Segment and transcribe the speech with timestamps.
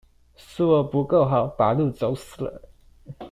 [0.35, 2.71] 是我不夠好，把路走死了